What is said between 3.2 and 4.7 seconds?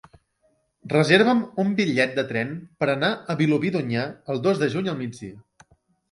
a Vilobí d'Onyar el dos